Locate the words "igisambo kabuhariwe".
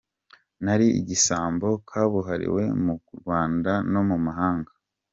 0.99-2.63